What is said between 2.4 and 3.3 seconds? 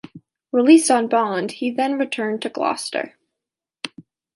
to Gloucester.